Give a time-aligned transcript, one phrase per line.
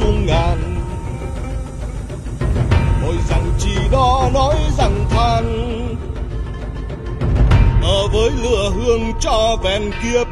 [0.00, 0.76] xuống ngàn.
[3.02, 5.44] Hỏi rằng chỉ đó nói rằng than
[7.82, 10.26] Ở với lửa hương cho vẹn kiếp.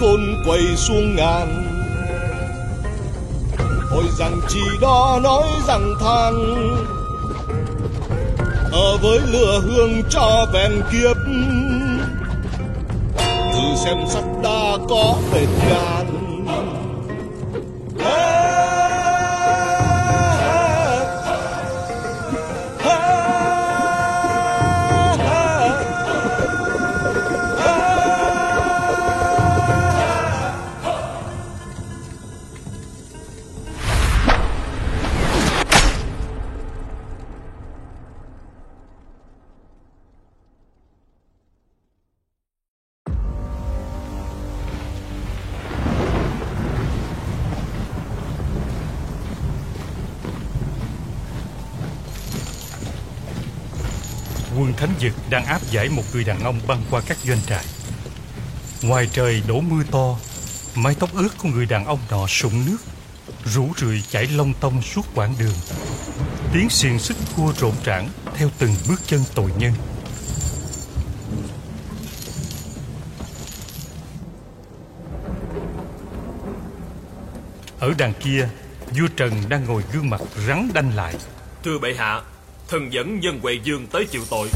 [0.00, 1.64] Khôn quầy xuống ngàn.
[3.90, 6.34] Hồi rằng chỉ đó nói rằng than
[8.72, 11.16] Ở ờ, với lửa hương cho vẹn kiếp,
[13.52, 16.17] Thử xem sắc đa có bền gan.
[54.78, 57.64] Thánh Dực đang áp giải một người đàn ông băng qua các doanh trại.
[58.82, 60.16] Ngoài trời đổ mưa to,
[60.74, 62.76] mái tóc ướt của người đàn ông nọ sũng nước,
[63.44, 65.54] rủ rượi chảy lông tông suốt quãng đường.
[66.52, 69.72] Tiếng xiềng xích cua rộn rãng theo từng bước chân tội nhân.
[77.80, 78.48] Ở đằng kia,
[78.98, 81.14] vua Trần đang ngồi gương mặt rắn đanh lại.
[81.64, 82.20] Thưa bệ hạ,
[82.68, 84.48] thần dẫn nhân Huệ Dương tới chịu tội.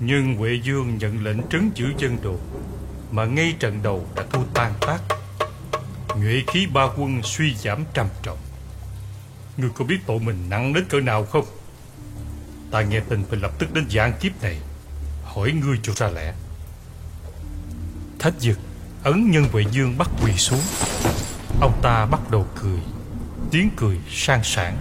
[0.00, 2.36] Nhưng Huệ Dương nhận lệnh trấn giữ dân đồ,
[3.10, 4.98] Mà ngay trận đầu đã thua tan tác.
[6.16, 8.38] Nhuệ khí ba quân suy giảm trầm trọng.
[9.56, 11.44] Ngươi có biết tội mình nặng đến cỡ nào không?
[12.70, 14.58] Ta nghe tin phải lập tức đến giảng kiếp này,
[15.24, 16.34] Hỏi ngươi cho ra lẽ.
[18.18, 18.58] Thách dực
[19.02, 20.62] Ấn nhân Huệ Dương bắt quỳ xuống.
[21.60, 22.95] Ông ta bắt đầu cười.
[23.50, 24.76] Tiếng cười sang sảng.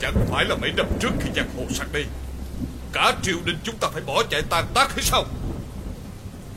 [0.00, 2.04] Chẳng phải là mấy năm trước khi giặc hồ sang đây
[2.92, 5.24] Cả triều đình chúng ta phải bỏ chạy tan tác hay sao?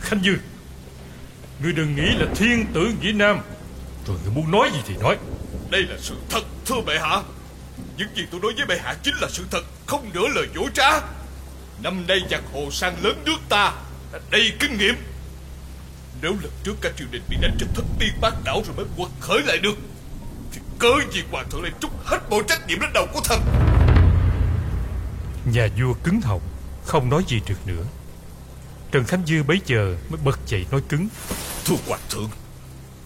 [0.02, 0.40] Khanh Dương
[1.64, 3.40] Ngươi đừng nghĩ là thiên tử Vĩ Nam
[4.08, 5.18] Rồi ngươi muốn nói gì thì nói.
[5.70, 7.22] Đây là sự thật thưa bệ hạ.
[7.98, 10.68] Những gì tôi nói với bệ hạ chính là sự thật Không nửa lời dối
[10.74, 11.00] trá.
[11.84, 13.74] Năm nay giặc hồ sang lớn nước ta
[14.14, 14.96] Là đầy kinh nghiệm.
[16.22, 18.86] Nếu lần trước cả triều đình bị đánh cho thất tiên bát đảo Rồi mới
[18.98, 19.78] quật khởi lại được
[20.52, 23.42] Thì cớ gì hoàng thượng lại trút hết mọi trách nhiệm lên đầu của thần?
[25.54, 26.42] Nhà vua cứng họng
[26.86, 27.84] Không nói gì được nữa.
[28.92, 31.08] Trần Khánh Dư bấy giờ mới bật dậy nói cứng.
[31.66, 32.30] Thưa hoàng thượng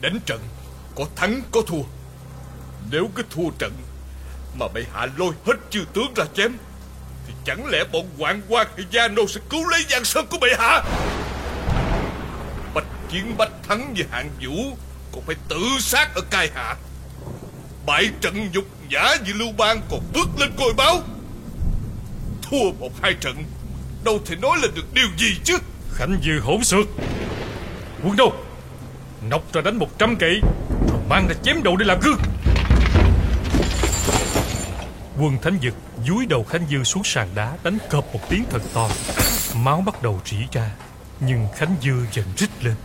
[0.02, 0.42] Đánh trận
[0.96, 1.84] Có thắng có thua.
[2.92, 3.74] Nếu cứ thua trận
[4.60, 6.58] Mà bệ hạ lôi hết chư tướng ra chém
[7.28, 10.38] thì chẳng lẽ bọn hoàng quan hay gia nô Sẽ cứu lấy giang sơn của
[10.42, 10.84] bệ hạ?
[12.74, 14.78] Bạch chiến bách thắng như hạng vũ,
[15.14, 16.76] Còn phải tự sát ở cai hạ.
[17.86, 21.02] Bại trận nhục nhã như lưu bang Còn bước lên côi báo.
[22.42, 23.44] Thua một hai trận,
[24.04, 25.58] Đâu thể nói lên được điều gì chứ?
[25.94, 26.88] Khánh Dư hỗn xược
[28.04, 28.34] Quân đâu
[29.30, 30.42] Nọc ra đánh một trăm kỵ,
[30.90, 32.18] Rồi mang ra chém đầu để làm gương.
[35.20, 35.74] Quân Thánh Dực
[36.08, 38.90] dúi đầu Khánh Dư xuống sàn đá, Đánh cọp một tiếng thật to.
[39.56, 40.72] Máu bắt đầu rỉ ra,
[41.20, 42.76] Nhưng Khánh Dư dần rít lên.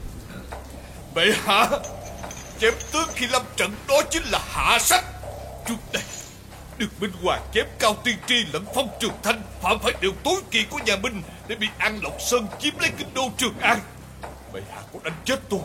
[1.14, 1.70] Bệ hạ
[2.60, 5.04] Chém tướng khi lâm trận đó chính là hạ sách.
[5.69, 6.02] Trước đây
[6.78, 10.40] Được Minh Hoàng chém cao tiên tri lẫn phong trường thanh, Phạm phải điều tối
[10.50, 13.78] kỵ của nhà Minh Để bị An Lộc Sơn chiếm lấy kinh đô Trường An.
[14.52, 15.60] Bệ hạ có đánh chết tôi?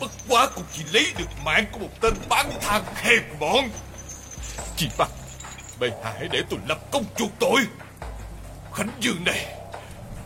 [0.00, 3.68] Bất quá cũng chỉ lấy được mạng của một tên bán than hèn mọn.
[4.76, 5.10] Chỉ bằng
[5.82, 7.60] Bệ hạ hãy để tôi lập công chuộc tội.
[8.74, 9.46] Khánh Dương này,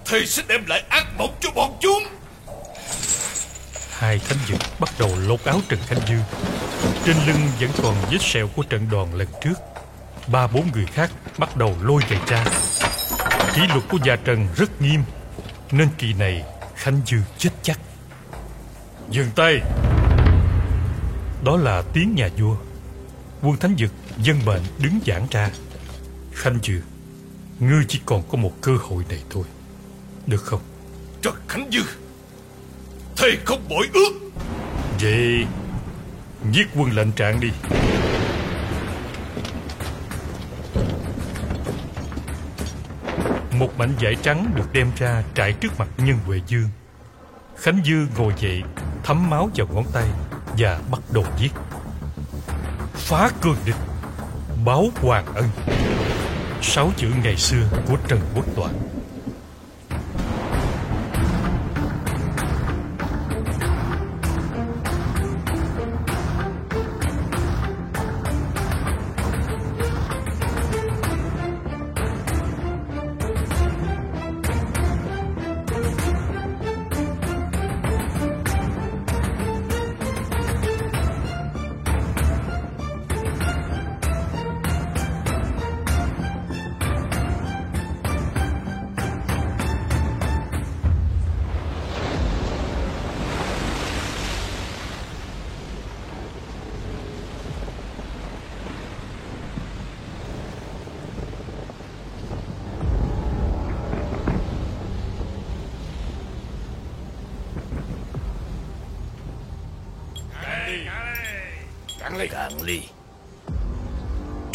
[0.05, 2.03] Thầy sẽ đem lại ác mộng cho bọn chúng.
[3.91, 6.23] Hai thánh dực bắt đầu lột áo Trần Khánh dương.
[7.05, 9.55] Trên lưng vẫn còn vết sẹo của trận đòn lần trước.
[10.27, 12.45] Ba bốn người khác bắt đầu lôi giày ra
[13.55, 15.03] Kỷ luật của gia Trần rất nghiêm,
[15.71, 16.45] Nên kỳ này
[16.75, 17.79] Khánh dương chết chắc.
[19.11, 19.61] Dừng tay!
[21.45, 22.57] Đó là tiếng nhà vua.
[23.43, 23.91] Quân Thánh Dực
[24.23, 25.51] dân mệnh đứng giảng ra.
[26.33, 26.81] Khanh Dư
[27.61, 29.45] Ngươi chỉ còn có một cơ hội này thôi.
[30.27, 30.61] Được không?
[31.23, 31.83] Trần Khánh Dư
[33.17, 34.31] Thầy không bội ước.
[35.01, 35.47] Vậy
[36.53, 37.49] Giết quân lệnh trạng đi.
[43.59, 46.69] Một mảnh vải trắng được đem ra trải trước mặt nhân Huệ Dương.
[47.57, 48.63] Khánh Dư ngồi dậy
[49.05, 50.09] Thấm máu vào ngón tay
[50.59, 51.51] Và bắt đầu viết
[52.95, 53.77] Phá cương địch
[54.67, 55.45] Báo hoàng ân.
[56.63, 58.73] Sáu chữ ngày xưa của Trần Quốc toàn.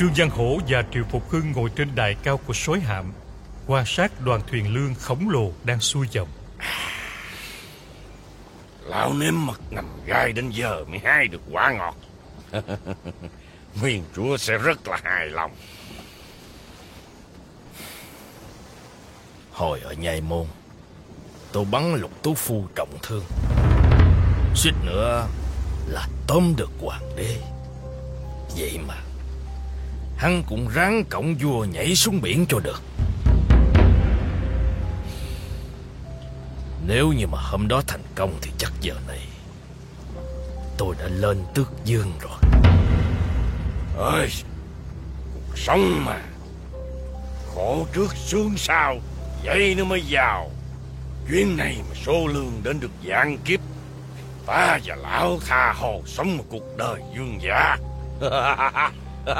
[0.01, 3.13] Trương Văn Hổ và Triệu Phục Hưng ngồi trên đài cao của sói hạm
[3.67, 6.27] quan sát đoàn thuyền lương khổng lồ đang xuôi dòng.
[8.83, 11.95] Lão nếm mật ngầm gai đến giờ mới hái được quả ngọt.
[13.81, 15.51] Nguyên chúa sẽ rất là hài lòng.
[19.51, 20.45] Hồi ở nhai môn,
[21.51, 23.23] tôi bắn lục tú phu trọng thương.
[24.55, 25.27] Suýt nữa
[25.87, 27.37] là tóm được hoàng đế.
[28.57, 28.95] Vậy mà,
[30.21, 32.81] hắn cũng ráng cổng vua nhảy xuống biển cho được.
[36.87, 39.19] Nếu như mà hôm đó thành công thì chắc giờ này
[40.77, 42.37] tôi đã lên tước dương rồi.
[43.97, 44.29] Ơi,
[45.33, 46.21] cuộc sống mà
[47.55, 48.97] khổ trước sướng sau,
[49.43, 50.51] vậy nó mới giàu.
[51.29, 53.59] Chuyến này mà số lương đến được dạng kiếp,
[54.45, 57.77] ta và lão tha hồ sống một cuộc đời dương giả.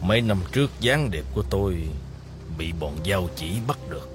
[0.00, 1.88] Mấy năm trước gián điệp của tôi
[2.58, 4.08] bị bọn giao chỉ bắt được.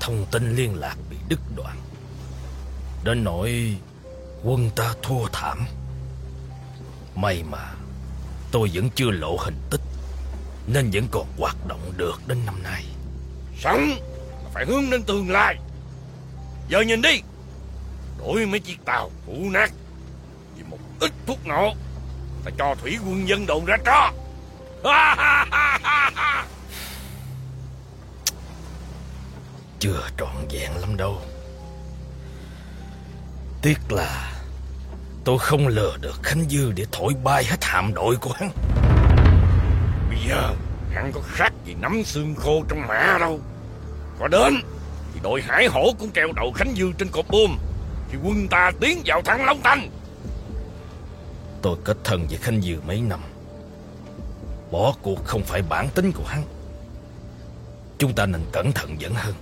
[0.00, 1.76] Thông tin liên lạc bị đứt đoạn.
[3.04, 3.76] Đến nỗi
[4.42, 5.66] quân ta thua thảm.
[7.14, 7.72] May mà
[8.52, 9.80] tôi vẫn chưa lộ hình tích
[10.66, 12.84] nên vẫn còn hoạt động được đến năm nay.
[13.58, 13.88] Sống
[14.44, 15.56] là phải hướng đến tương lai.
[16.68, 17.20] Giờ nhìn đi,
[18.18, 19.72] đổi mấy chiếc tàu cũ nát
[21.02, 21.74] ít thuốc nổ.
[22.44, 24.12] Ta cho thủy quân dân đồn ra cho.
[29.78, 31.20] Chưa trọn vẹn lắm đâu.
[33.62, 34.32] Tiếc là
[35.24, 38.50] Tôi không lừa được Khánh Dư Để thổi bay hết hạm đội của hắn.
[40.08, 40.54] Bây giờ
[40.94, 43.40] Hắn có khác gì nắm xương khô trong mẹ đâu.
[44.18, 44.54] Có đến
[45.14, 47.58] Thì đội hải hổ cũng treo đầu Khánh Dư trên cột buồm.
[48.10, 49.90] Thì quân ta tiến vào thắng Long Thành
[51.62, 53.20] Tôi kết thân với khanh Dư mấy năm.
[54.70, 56.42] Bỏ cuộc không phải bản tính của hắn.
[57.98, 59.34] Chúng ta nên cẩn thận dẫn hơn.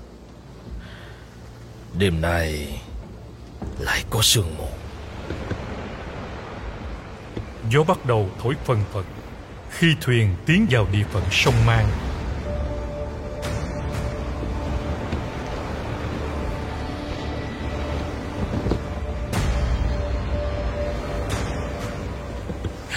[1.99, 2.81] Đêm nay
[3.79, 4.69] Lại có sương mù.
[7.71, 9.05] Gió bắt đầu thổi phần phật.
[9.71, 11.89] Khi thuyền tiến vào địa phận sông Mang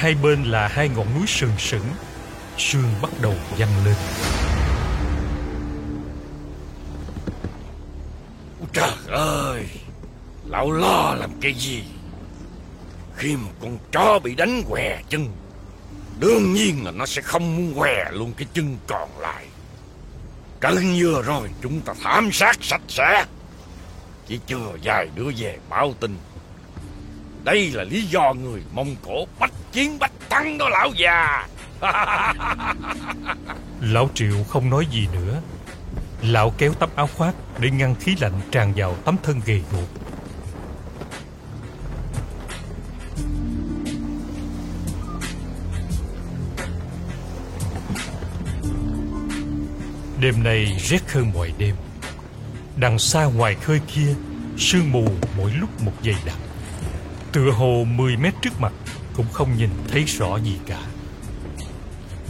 [0.03, 1.85] Hai bên là hai ngọn núi sừng sững,
[2.57, 3.95] Sương bắt đầu dâng lên.
[8.73, 9.65] Trời ơi,
[10.45, 11.83] Lão lo làm cái gì?
[13.15, 15.27] Khi một con chó bị đánh què chân,
[16.19, 19.45] Đương nhiên là nó sẽ không muốn què luôn cái chân còn lại.
[20.61, 23.25] Trận vừa rồi chúng ta thảm sát sạch sẽ.
[24.27, 26.17] Chỉ chưa vài đứa về báo tin.
[27.43, 31.47] Đây là lý do người Mông Cổ bắt chiến bách thắng đó lão già
[33.81, 35.41] Lão Triệu không nói gì nữa
[36.21, 39.89] Lão kéo tấm áo khoác để ngăn khí lạnh tràn vào tấm thân gầy guộc.
[50.19, 51.75] Đêm nay rét hơn mọi đêm.
[52.75, 54.15] Đằng xa ngoài khơi kia,
[54.57, 56.37] Sương mù mỗi lúc một dày đặc
[57.31, 58.73] Tựa hồ 10 mét trước mặt
[59.13, 60.79] cũng không nhìn thấy rõ gì cả.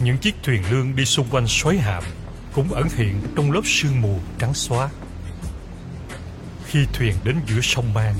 [0.03, 2.03] Những chiếc thuyền lương đi xung quanh xoáy hạm
[2.53, 4.89] Cũng ẩn hiện trong lớp sương mù trắng xóa.
[6.65, 8.15] Khi thuyền đến giữa sông Mang,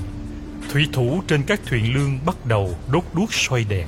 [0.74, 3.88] Thủy thủ trên các thuyền lương bắt đầu đốt đuốc xoay đèn.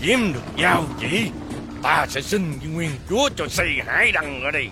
[0.00, 1.30] Kiếm được giao chỉ.
[1.84, 4.68] Ta sẽ xin với nguyên chúa cho xây hải đăng ở đây.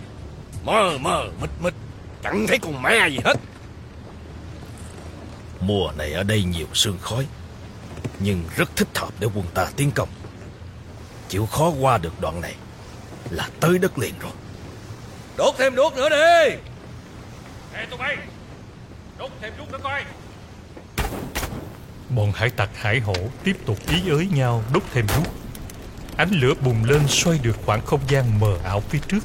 [0.64, 1.74] Mờ mờ mịt mịt
[2.22, 3.34] Chẳng thấy con ma gì hết.
[5.60, 7.26] Mùa này ở đây nhiều sương khói
[8.18, 10.08] Nhưng rất thích hợp để quân ta tiến công.
[11.28, 12.54] Chịu khó qua được đoạn này
[13.30, 14.32] Là tới đất liền rồi.
[15.36, 16.56] Đốt thêm đuốc nữa đi.
[17.74, 18.16] Ê tụi bay
[19.18, 20.04] Đốt thêm đuốc nữa coi.
[22.08, 25.41] Bọn hải tặc hải hổ tiếp tục ý ới nhau đốt thêm đuốc
[26.16, 29.24] Ánh lửa bùng lên xoay được khoảng không gian mờ ảo phía trước.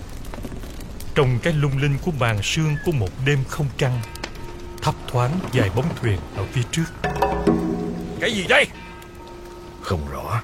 [1.16, 4.02] Trong cái lung linh của màn sương của một đêm không trăng
[4.82, 6.86] Thấp thoáng vài bóng thuyền ở phía trước.
[8.20, 8.66] Cái gì đây?
[9.82, 10.42] Không rõ.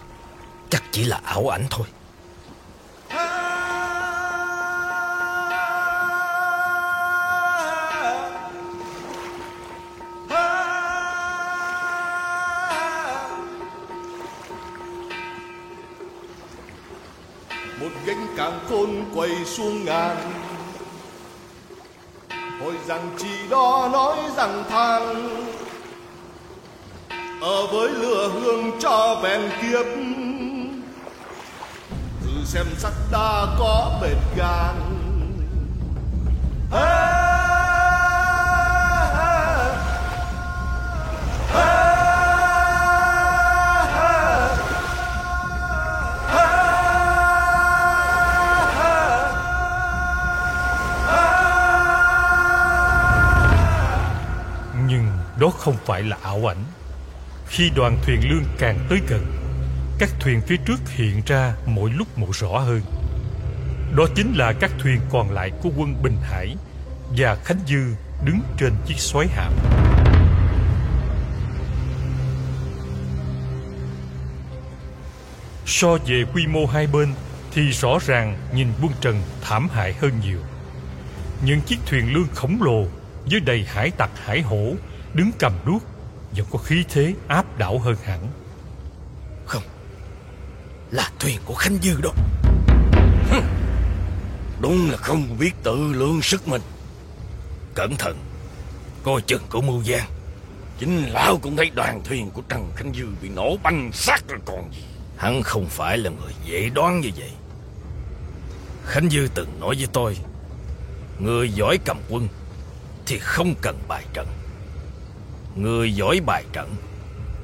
[0.69, 1.87] Chắc chỉ là ảo ảnh thôi
[19.15, 20.17] quay xuống ngàn.
[22.61, 25.29] Hồi rằng chỉ đó nói rằng than
[27.41, 29.85] ở với lửa hương cho bèn kiếp.
[32.21, 34.75] Thử xem sắc đa có bền gan.
[36.71, 37.02] Hey!
[55.39, 56.63] Đó không phải là ảo ảnh.
[57.47, 59.25] Khi đoàn thuyền lương càng tới gần,
[59.99, 62.81] Các thuyền phía trước hiện ra mỗi lúc một rõ hơn.
[63.95, 66.55] Đó chính là các thuyền còn lại của quân Bình Hải
[67.17, 69.53] Và Khánh Dư đứng trên chiếc xoáy hạm.
[75.65, 77.13] So về quy mô hai bên
[77.51, 80.39] Thì rõ ràng nhìn quân Trần thảm hại hơn nhiều.
[81.45, 82.85] Những chiếc thuyền lương khổng lồ
[83.25, 84.73] dưới đầy hải tặc hải hổ
[85.13, 85.83] Đứng cầm đuốc,
[86.35, 88.27] Vẫn có khí thế áp đảo hơn hẳn.
[89.45, 89.63] Không,
[90.91, 92.11] Là thuyền của Khánh Dư đó.
[94.61, 96.61] Đúng là không biết tự lượng sức mình.
[97.73, 98.17] Cẩn thận,
[99.03, 100.09] Coi chừng của mưu gian
[100.79, 104.39] Chính lão cũng thấy đoàn thuyền của Trần Khánh Dư Bị nổ banh xác rồi
[104.45, 104.83] còn gì.
[105.17, 107.31] Hắn không phải là người dễ đoán như vậy.
[108.85, 110.17] Khánh Dư từng nói với tôi,
[111.19, 112.27] Người giỏi cầm quân
[113.05, 114.27] Thì không cần bài trận.
[115.55, 116.75] Người giỏi bài trận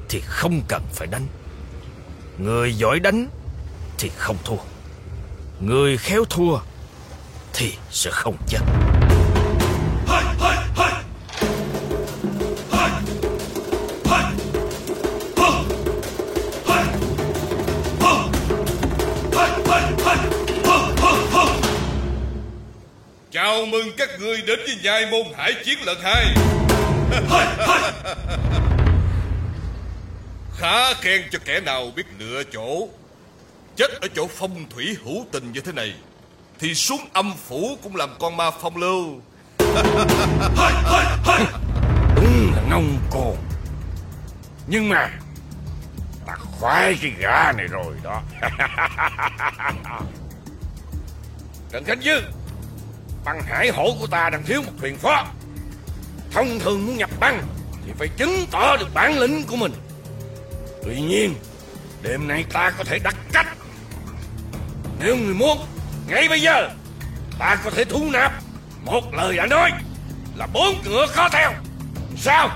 [0.08, 1.26] Thì không cần phải đánh.
[2.38, 3.26] Người giỏi đánh
[3.98, 4.56] Thì không thua.
[5.60, 6.58] Người khéo thua
[7.52, 8.58] Thì sẽ không chết.
[23.32, 25.98] Chào mừng các người đến với nhai môn hải chiến lần
[27.28, 27.46] hai
[30.58, 32.88] Khá khen cho kẻ nào biết lựa chỗ.
[33.76, 35.94] Chết ở chỗ phong thủy hữu tình như thế này
[36.58, 39.20] Thì xuống âm phủ cũng làm con ma phong lưu.
[42.16, 43.36] Đúng là ngông cuồng
[44.66, 45.10] Nhưng mà
[46.26, 48.22] Ta khoái cái gã này rồi đó.
[51.72, 52.20] Trần Khánh Dư
[53.24, 55.26] Băng hải hổ của ta đang thiếu một thuyền phó
[56.30, 57.42] Thông thường muốn nhập băng
[57.86, 59.72] Thì phải chứng tỏ được bản lĩnh của mình.
[60.84, 61.34] Tuy nhiên,
[62.02, 63.46] Đêm nay ta có thể đặt cách.
[65.00, 65.58] Nếu người muốn,
[66.08, 66.70] Ngay bây giờ,
[67.38, 68.32] Ta có thể thu nạp
[68.84, 69.70] Một lời đã nói
[70.36, 71.52] Là bốn cửa khó theo.
[72.16, 72.50] Sao?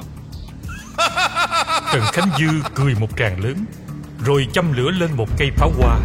[1.92, 3.64] Trần Khánh Dư cười một tràng lớn,
[4.24, 5.98] Rồi châm lửa lên một cây pháo hoa.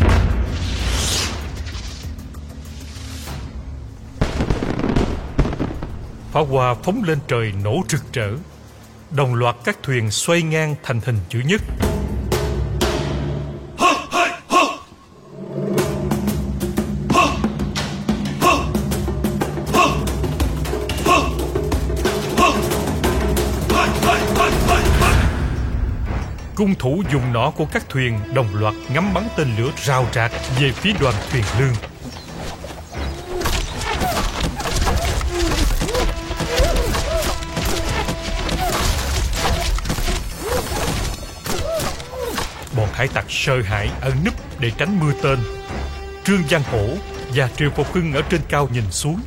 [6.40, 8.30] Pháo hoa phóng lên trời nổ rực rỡ.
[9.12, 11.62] Đồng loạt các thuyền xoay ngang thành hình chữ nhất.
[26.56, 30.32] Cung thủ dùng nỏ của các thuyền đồng loạt ngắm bắn tên lửa rào rạc
[30.60, 31.89] về phía đoàn thuyền lương.
[43.00, 45.40] Hải tặc sợ hãi ẩn núp để tránh mưa tên.
[46.24, 46.88] Trương Giang Hổ
[47.36, 49.22] và Triệu Phục Hưng ở trên cao nhìn xuống.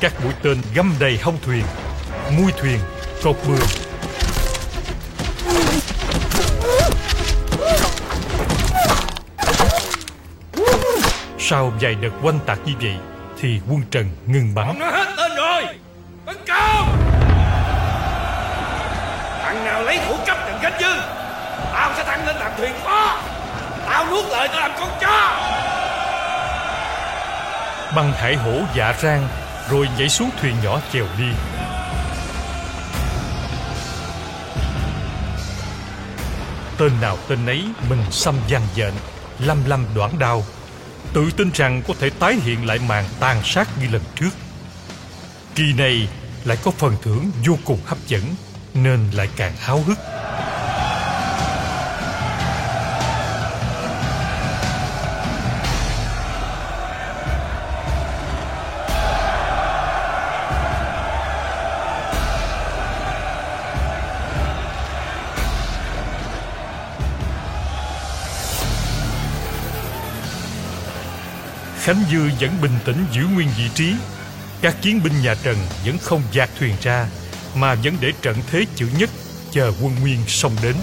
[0.00, 1.62] Các mũi tên găm đầy hông thuyền,
[2.38, 2.78] mui thuyền,
[3.22, 3.66] cột bường.
[11.38, 12.96] Sau vài đợt quanh tạc như vậy
[13.40, 15.64] Thì quân Trần ngừng bắn Nó hết tên rồi
[16.26, 16.98] Tấn công
[19.42, 21.25] Thằng nào lấy thủ cấp đừng cánh dư
[21.72, 23.18] Tao sẽ thăng lên làm thuyền phó.
[23.86, 25.36] Tao nuốt lời tao làm con chó.
[27.96, 29.28] Băng hải hổ dạ rang,
[29.70, 31.28] Rồi nhảy xuống thuyền nhỏ chèo đi.
[36.78, 38.92] Tên nào tên ấy mình xăm gian dện
[39.38, 40.44] Lâm lâm đoạn đao.
[41.12, 44.30] Tự tin rằng có thể tái hiện lại màn tàn sát như lần trước.
[45.54, 46.08] Kỳ này
[46.44, 48.22] lại có phần thưởng vô cùng hấp dẫn,
[48.74, 49.98] Nên lại càng háo hức.
[71.86, 73.94] Khánh Dư vẫn bình tĩnh giữ nguyên vị trí.
[74.62, 77.06] Các chiến binh nhà Trần vẫn không dạt thuyền ra,
[77.54, 79.10] mà vẫn để trận thế chữ nhất
[79.50, 80.74] chờ quân Nguyên xông đến.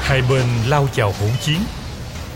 [0.00, 1.64] Hai bên lao vào hỗn chiến.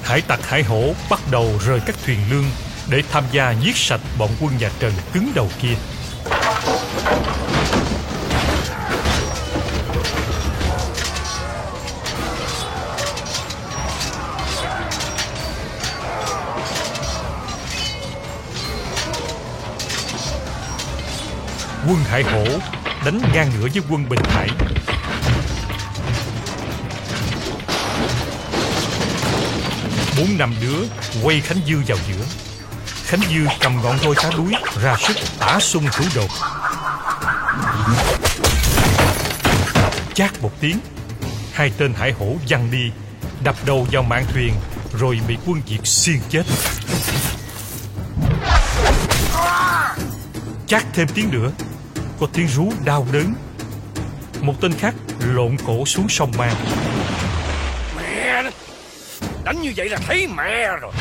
[0.02, 2.44] Hải tặc hải hổ bắt đầu rời các thuyền lương
[2.90, 5.74] để tham gia giết sạch bọn quân nhà Trần cứng đầu kia.
[21.88, 22.44] Quân Hải Hổ
[23.04, 24.48] đánh ngang ngửa với quân Bình Hải
[30.18, 30.86] bốn năm đứa
[31.22, 32.24] quay Khánh Dư vào giữa
[33.06, 36.30] Khánh Dư cầm ngọn roi cá đuối, ra sức tả xung thủ đột
[40.14, 40.78] chát một tiếng,
[41.52, 42.90] hai tên hải hổ văng đi,
[43.44, 44.54] đập đầu vào mạn thuyền,
[44.98, 46.42] rồi bị quân diệt xiên chết.
[50.66, 51.50] Chát thêm tiếng nữa,
[52.20, 53.34] có tiếng rú đau đớn.
[54.40, 56.54] Một tên khác lộn cổ xuống sông mang
[57.96, 58.42] Mẹ
[59.44, 60.92] Đánh như vậy là thấy mẹ rồi.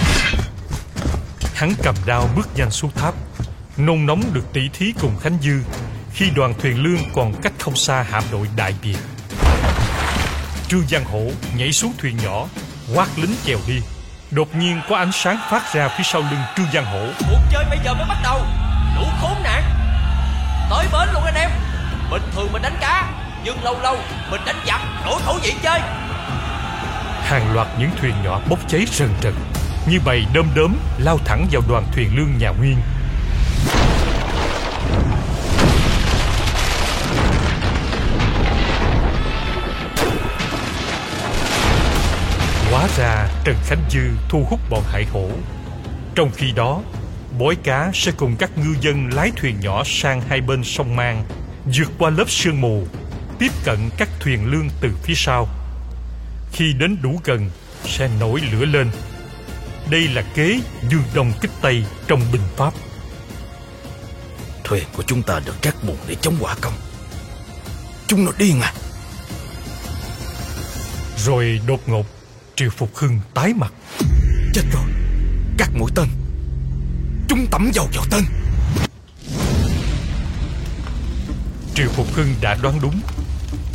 [1.63, 3.13] Hắn cầm đao bước nhanh xuống tháp.
[3.77, 5.59] Nôn nóng được tỷ thí cùng Khánh Dư
[6.13, 8.97] Khi đoàn thuyền lương còn cách không xa hạm đội Đại Việt.
[10.67, 12.47] Trương Giang Hổ nhảy xuống thuyền nhỏ
[12.95, 13.81] Quát lính chèo đi.
[14.31, 17.07] Đột nhiên có ánh sáng phát ra phía sau lưng Trương Giang Hổ.
[17.29, 18.41] Cuộc chơi bây giờ mới bắt đầu.
[18.95, 19.63] Đủ khốn nạn.
[20.69, 21.49] Tới bến luôn anh em.
[22.11, 23.97] Bình thường mình đánh cá Nhưng lâu lâu
[24.31, 25.79] mình đánh giặc Đổi khẩu vị chơi.
[27.21, 29.33] Hàng loạt những thuyền nhỏ bốc cháy rần rần
[29.89, 32.77] như bầy đơm đớm lao thẳng vào đoàn thuyền lương nhà Nguyên.
[42.71, 45.29] Hóa ra Trần Khánh Dư thu hút bọn hải hổ.
[46.15, 46.81] Trong khi đó,
[47.39, 51.23] Bói cá sẽ cùng các ngư dân lái thuyền nhỏ sang hai bên sông Mang,
[51.65, 52.87] vượt qua lớp sương mù,
[53.39, 55.47] tiếp cận các thuyền lương từ phía sau.
[56.51, 57.49] Khi đến đủ gần,
[57.85, 58.89] sẽ nổi lửa lên
[59.89, 62.73] đây là kế dương đông kích tây trong binh pháp.
[64.63, 66.73] Thuyền của chúng ta được cắt bùn để chống hỏa công.
[68.07, 68.73] Chúng nó điên à?
[71.17, 72.05] Rồi đột ngột
[72.55, 73.73] triệu phục hưng tái mặt.
[74.53, 74.85] Chết rồi.
[75.57, 76.07] Các mũi tên.
[77.27, 78.23] Chúng tẩm dầu vào tên.
[81.75, 83.01] Triệu phục hưng đã đoán đúng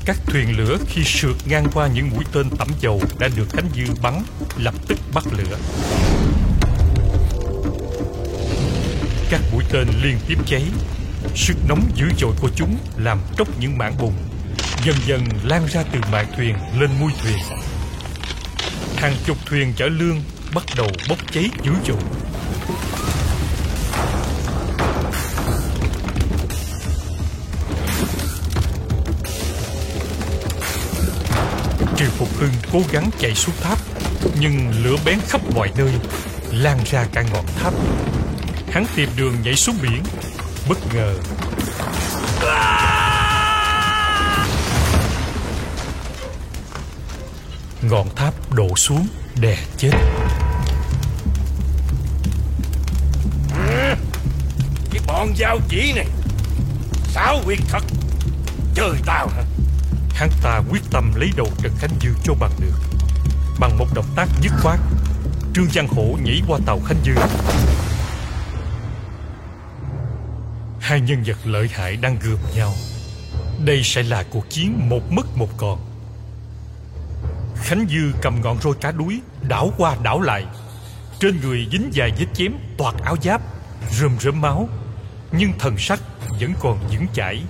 [0.08, 3.68] các thuyền lửa khi sượt ngang qua những mũi tên tẩm dầu đã được cánh
[3.74, 4.22] dư bắn,
[4.56, 5.58] lập tức bắt lửa.
[9.30, 10.62] Các mũi tên liên tiếp cháy.
[11.34, 14.12] Sức nóng dữ dội của chúng làm tróc những mảng bùn,
[14.84, 17.38] dần dần lan ra từ mạn thuyền lên mui thuyền.
[18.96, 20.22] Hàng chục thuyền chở lương
[20.54, 22.27] bắt đầu bốc cháy dữ dội.
[32.38, 33.78] Hưng cố gắng chạy xuống tháp,
[34.40, 35.92] Nhưng lửa bén khắp mọi nơi,
[36.52, 37.72] Lan ra cả ngọn tháp.
[38.70, 40.02] Hắn tìm đường nhảy xuống biển,
[40.68, 41.14] Bất ngờ.
[47.82, 49.08] Ngọn tháp đổ xuống,
[49.40, 49.90] Đè chết.
[54.90, 56.06] Cái bọn giao chỉ này,
[57.14, 57.82] Xáo quyệt thật.
[58.74, 59.42] Chơi tao hả?
[60.18, 62.74] Hắn ta quyết tâm lấy đầu Trần Khánh Dư cho bằng được.
[63.60, 64.80] Bằng một động tác dứt khoát,
[65.54, 67.12] Trương Giang Hổ nhảy qua tàu Khánh Dư.
[70.80, 72.72] Hai nhân vật lợi hại đang gườm nhau.
[73.64, 75.78] Đây sẽ là cuộc chiến một mất một còn.
[77.56, 80.46] Khánh Dư cầm ngọn roi cá đuối, Đảo qua đảo lại.
[81.20, 83.42] Trên người dính dài vết chém toạc áo giáp
[83.90, 84.68] Rơm rớm máu.
[85.32, 86.00] Nhưng thần sắc
[86.40, 87.42] vẫn còn vững chãi.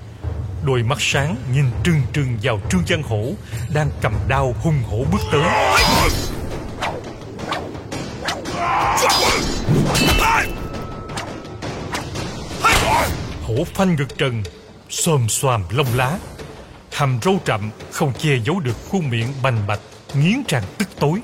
[0.63, 3.33] Đôi mắt sáng nhìn trừng trừng vào Trương Văn Hổ,
[3.75, 5.43] Đang cầm đao hung hổ bước tới.
[13.43, 14.43] Hổ phanh ngực trần
[14.91, 16.19] Xòm xoàm lông lá.
[16.93, 19.81] Hàm râu trậm không che giấu được khuôn miệng bành bạch,
[20.15, 21.21] Nghiến răng tức tối.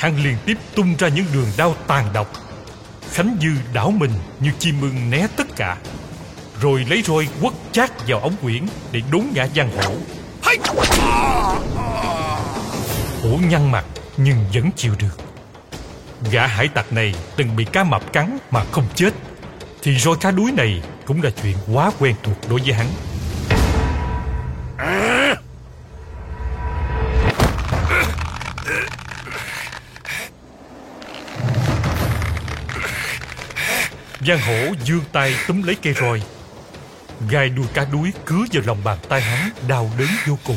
[0.00, 2.32] Hắn liên tiếp tung ra những đường đao tàn độc.
[3.10, 4.10] Khánh Dư đảo mình
[4.40, 5.76] như chim mưng né tất cả.
[6.60, 9.94] Rồi lấy roi quất chát vào ống quyển Để đốn ngã giang hổ
[13.22, 13.84] Hổ nhăn mặt
[14.16, 15.18] nhưng vẫn chịu được.
[16.30, 19.10] Gã hải tặc này từng bị cá mập cắn mà không chết.
[19.82, 22.86] Thì roi cá đuối này cũng là chuyện quá quen thuộc đối với hắn.
[34.30, 36.22] Giang hổ dương tay túm lấy cây roi.
[37.30, 40.56] Gai đuôi cá đuối cứa vào lòng bàn tay hắn, Đau đớn vô cùng.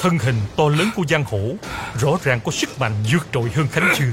[0.00, 1.54] Thân hình to lớn của Giang hổ
[2.00, 4.04] Rõ ràng có sức mạnh vượt trội hơn Khánh Dư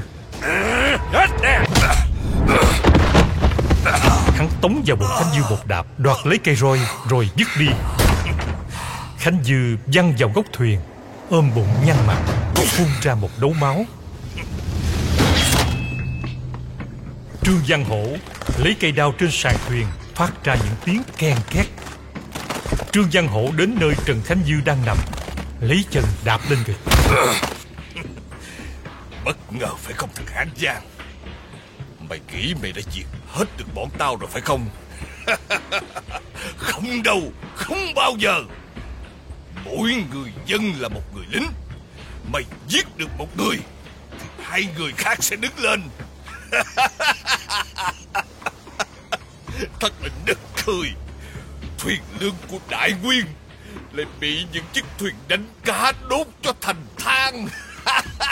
[4.36, 7.68] Hắn tống vào bụng Khánh Dư một đạp, Đoạt lấy cây roi, rồi dứt đi.
[9.18, 10.80] Khánh Dư văng vào góc thuyền,
[11.30, 12.18] Ôm bụng nhăn mặt,
[12.56, 13.86] Phun ra một đấu máu.
[17.44, 18.06] Trương Văn Hổ
[18.58, 21.66] lấy cây đao trên sàn thuyền phát ra những tiếng ken két.
[22.92, 24.98] Trương Văn Hổ đến nơi Trần Khánh Dư đang nằm,
[25.62, 26.78] lấy chân đạp lên ngực.
[29.26, 30.82] Bất ngờ phải không thằng Hán Giang?
[32.10, 34.70] Mày nghĩ mày đã diệt hết được bọn tao rồi phải không?
[36.58, 37.22] Không đâu
[37.56, 38.42] Không bao giờ.
[39.66, 41.48] Mỗi người dân là một người lính.
[42.32, 43.58] Mày giết được một người
[44.12, 45.82] Thì hai người khác sẽ đứng lên.
[49.80, 50.90] Thật là nực cười.
[51.78, 53.26] Thuyền lương của đại nguyên
[53.92, 57.48] Lại bị những chiếc thuyền đánh cá đốt cho thành than.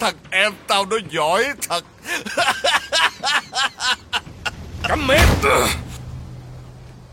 [0.00, 1.84] Thằng em tao nó giỏi thật.
[4.88, 5.28] Cấm miệng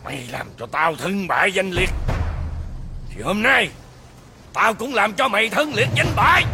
[0.04, 1.89] Mày làm cho tao thân bại danh liệt.
[3.10, 3.69] Thì hôm nay,
[4.56, 6.45] Tao cũng làm cho mày thân liệt danh bại.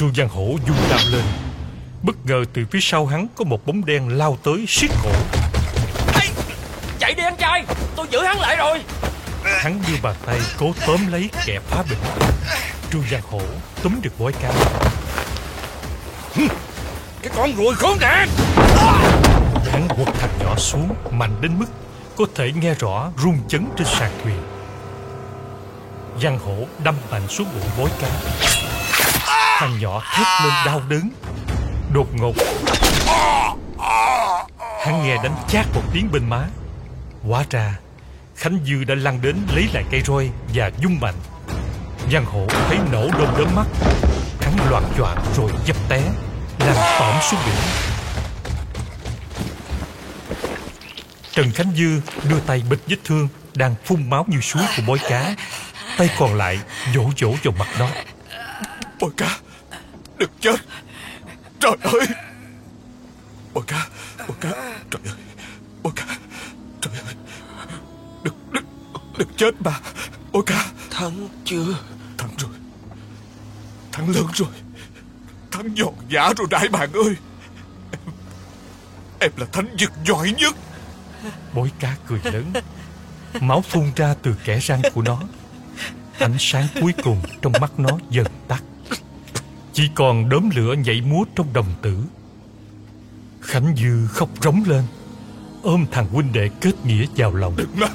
[0.00, 1.22] Trương Văn Hổ dung đao lên.
[2.02, 5.10] Bất ngờ từ phía sau hắn có một bóng đen lao tới siết cổ.
[6.22, 6.28] Ê,
[6.98, 7.64] Chạy đi anh trai
[7.96, 8.80] Tôi giữ hắn lại rồi.
[9.44, 11.98] Hắn đưa bàn tay cố tóm lấy kẻ phá bình.
[12.92, 13.40] Trương Văn Hổ
[13.82, 14.52] túm được bói cá
[17.22, 18.28] Cái con ruồi khốn nạn.
[19.72, 21.68] Hắn quật thằng nhỏ xuống mạnh đến mức
[22.16, 24.42] Có thể nghe rõ rung chấn trên sàn thuyền.
[26.20, 28.08] Văn Hổ đâm mạnh xuống bụng bói cá
[29.60, 31.10] Thằng nhỏ thét lên đau đớn.
[31.92, 32.34] Đột ngột,
[34.84, 36.44] Hắn nghe đánh chát một tiếng bên má.
[37.22, 37.74] Hóa ra,
[38.36, 41.14] Khánh Dư đã lăn đến lấy lại cây roi Và dung mạnh
[42.12, 43.66] Giang Hổ thấy nổ đom đóm mắt.
[44.40, 46.02] Hắn loạn choạng rồi dấp té
[46.58, 47.56] Làm tỏm xuống biển.
[51.32, 54.98] Trần Khánh Dư đưa tay bịch vết thương Đang phun máu như suối của bói
[55.08, 55.34] cá.
[55.98, 56.58] Tay còn lại
[56.94, 57.88] vỗ vỗ vào mặt nó.
[59.00, 59.38] Bói cá?
[60.20, 60.56] Đừng chết.
[61.60, 62.06] Trời ơi.
[63.54, 63.86] Bồi cá
[64.28, 64.50] Bồi cá
[64.90, 65.14] Trời ơi.
[65.82, 66.04] Bồi cá
[66.80, 67.14] Trời ơi.
[68.22, 68.64] Đừng Đừng
[69.18, 69.80] Đừng chết mà
[70.32, 71.74] Bồi cá Thắng chưa?
[72.18, 72.50] Thắng rồi.
[73.92, 74.48] Thắng lớn rồi.
[75.50, 77.16] Thắng giòn giả rồi đại bàng ơi.
[79.20, 80.54] Em Em là thánh vực giỏi nhất.
[81.54, 82.52] Bói cá cười lớn.
[83.40, 85.20] Máu phun ra từ kẽ răng của nó.
[86.18, 88.62] Ánh sáng cuối cùng trong mắt nó dần tắt
[89.80, 91.96] chỉ còn đốm lửa nhảy múa trong đồng tử.
[93.40, 94.82] Khánh Dư khóc rống lên,
[95.62, 97.56] Ôm thằng huynh đệ kết nghĩa vào lòng.
[97.56, 97.88] Đừng mà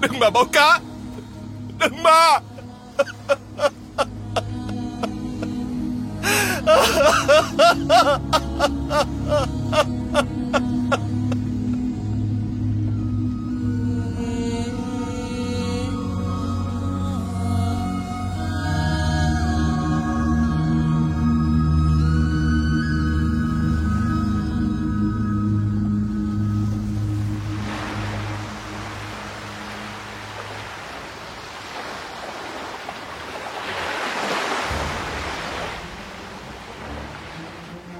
[0.00, 0.80] Đừng mà báo cá,
[1.78, 2.38] Đừng mà.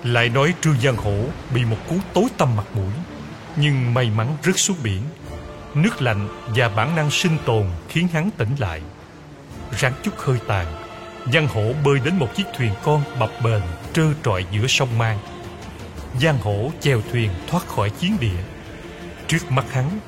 [0.03, 2.93] Lại nói Trương Giang Hổ bị một cú tối tâm mặt mũi,
[3.57, 5.03] Nhưng may mắn rớt xuống biển.
[5.75, 8.81] Nước lạnh và bản năng sinh tồn khiến hắn tỉnh lại.
[9.79, 10.67] Ráng chút hơi tàn,
[11.33, 13.63] Giang Hổ bơi đến một chiếc thuyền con bập bềnh
[13.93, 15.19] trơ trọi giữa sông Mang.
[16.21, 18.43] Giang Hổ chèo thuyền thoát khỏi chiến địa.
[19.29, 19.99] Trước mắt hắn,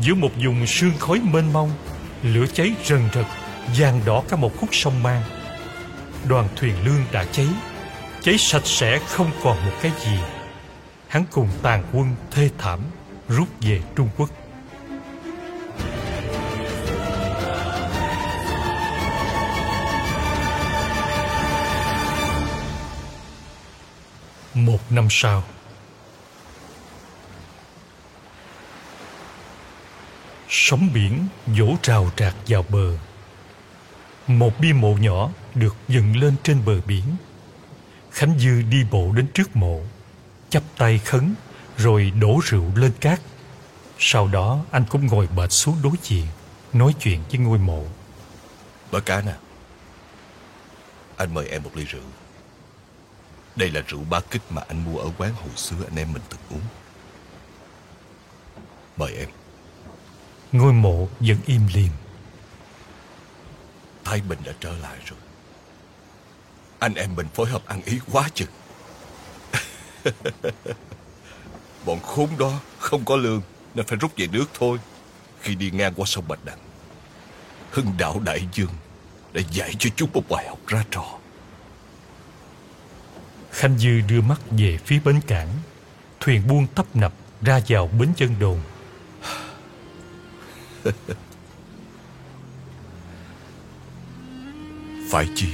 [0.00, 1.70] Giữa một vùng sương khói mênh mông,
[2.22, 3.26] Lửa cháy rần rật
[3.78, 5.22] vàng đỏ cả một khúc sông Mang.
[6.28, 7.46] Đoàn thuyền lương đã cháy
[8.28, 10.18] cháy sạch sẽ không còn một cái gì.
[11.08, 12.80] Hắn cùng tàn quân thê thảm
[13.28, 14.30] rút về trung quốc.
[24.54, 25.42] Một năm sau,
[30.48, 32.98] sóng biển vỗ rào rạc vào bờ.
[34.26, 37.04] Một bia mộ nhỏ được dựng lên trên bờ biển.
[38.10, 39.80] Khánh Dư đi bộ đến trước mộ
[40.50, 41.34] chắp tay khấn
[41.76, 43.20] rồi đổ rượu lên cát.
[43.98, 46.26] Sau đó anh cũng ngồi bệt xuống đối diện
[46.72, 47.84] nói chuyện với ngôi mộ.
[48.92, 49.34] Bà cá nè
[51.16, 52.02] Anh mời em một ly rượu.
[53.56, 56.22] Đây là rượu ba kích mà anh mua ở quán hồi xưa anh em mình
[56.30, 56.66] từng uống.
[58.96, 59.28] Mời em.
[60.52, 61.90] Ngôi mộ vẫn im lìm.
[64.04, 65.18] Thái Bình đã trở lại rồi
[66.78, 68.48] Anh em mình phối hợp ăn ý quá chừng.
[71.86, 73.42] Bọn khốn đó không có lương
[73.74, 74.78] Nên phải rút về nước thôi.
[75.40, 76.58] Khi đi ngang qua sông Bạch Đằng
[77.70, 78.72] Hưng đạo đại dương
[79.32, 81.18] Đã dạy cho chúng một bài học ra trò.
[83.50, 85.48] Khanh Dư đưa mắt về phía bến cảng.
[86.20, 87.12] Thuyền buông tấp nập
[87.42, 88.60] ra vào bến chân đồn.
[95.10, 95.48] Phải chi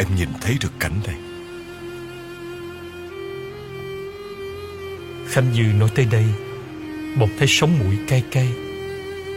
[0.00, 1.16] em nhìn thấy được cảnh này.
[5.28, 6.24] Khanh Dư nói tới đây
[7.18, 8.48] Bỗng thấy sống mũi cay cay.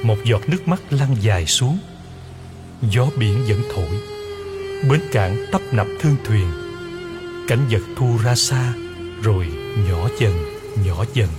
[0.03, 1.77] Một giọt nước mắt lăn dài xuống.
[2.81, 3.99] Gió biển vẫn thổi.
[4.89, 6.51] Bến cảng tấp nập thương thuyền.
[7.47, 8.73] Cảnh vật thu ra xa
[9.23, 9.47] Rồi
[9.87, 10.33] nhỏ dần,
[10.85, 11.29] nhỏ dần.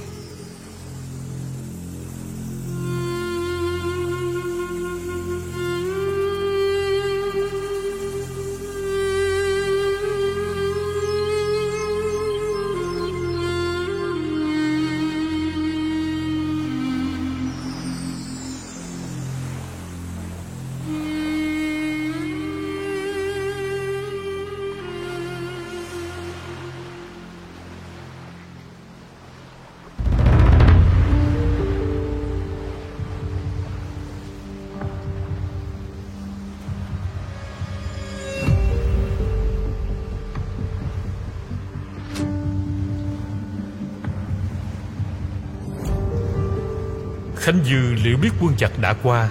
[47.45, 49.31] Khánh Dư liệu biết quân giặc đã qua.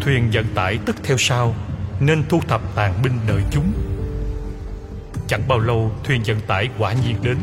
[0.00, 1.54] Thuyền vận tải tất theo sau,
[2.00, 3.72] Nên thu thập tàn binh đợi chúng.
[5.28, 7.36] Chẳng bao lâu, thuyền vận tải quả nhiên đến.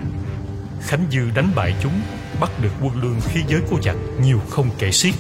[0.82, 2.02] Khánh Dư đánh bại chúng,
[2.40, 5.14] Bắt được quân lương khí giới của giặc Nhiều không kể xiết.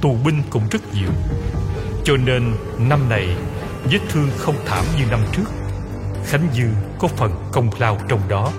[0.00, 1.10] Tù binh cũng rất nhiều.
[2.04, 3.36] Cho nên, năm này,
[3.84, 5.50] Vết thương không thảm như năm trước.
[6.26, 8.52] Khánh Dư có phần công lao trong đó.